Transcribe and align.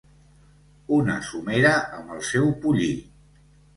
Una 0.95 1.17
somera 1.29 1.73
amb 1.99 2.17
el 2.17 2.25
seu 2.31 2.51
pollí. 2.65 2.93